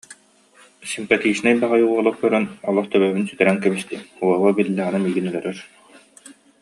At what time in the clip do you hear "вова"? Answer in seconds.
4.27-4.49